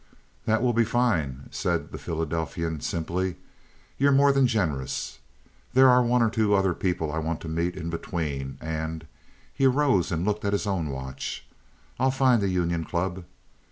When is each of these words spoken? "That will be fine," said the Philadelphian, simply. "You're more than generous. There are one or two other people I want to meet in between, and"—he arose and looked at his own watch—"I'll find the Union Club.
"That 0.45 0.63
will 0.63 0.73
be 0.73 0.83
fine," 0.83 1.47
said 1.51 1.91
the 1.91 1.99
Philadelphian, 1.99 2.79
simply. 2.79 3.35
"You're 3.99 4.11
more 4.11 4.31
than 4.31 4.47
generous. 4.47 5.19
There 5.75 5.89
are 5.89 6.01
one 6.01 6.23
or 6.23 6.31
two 6.31 6.55
other 6.55 6.73
people 6.73 7.11
I 7.11 7.19
want 7.19 7.39
to 7.41 7.47
meet 7.47 7.75
in 7.75 7.91
between, 7.91 8.57
and"—he 8.61 9.65
arose 9.67 10.11
and 10.11 10.25
looked 10.25 10.43
at 10.43 10.53
his 10.53 10.65
own 10.65 10.89
watch—"I'll 10.89 12.09
find 12.09 12.41
the 12.41 12.49
Union 12.49 12.83
Club. 12.83 13.25